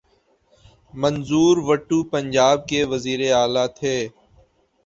منظور 0.93 1.55
وٹو 1.67 1.99
پنجاب 2.13 2.57
کے 2.69 2.79
وزیر 2.91 3.19
اعلی 3.39 3.65
تھے۔ 3.77 3.95